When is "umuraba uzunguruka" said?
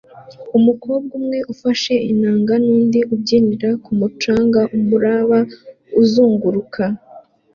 4.75-6.83